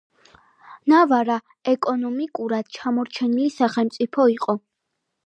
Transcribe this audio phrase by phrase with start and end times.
[0.93, 1.35] ნავარა
[1.73, 4.57] ეკონომიკურად ჩამორჩენილი სახელმწიფო იყო.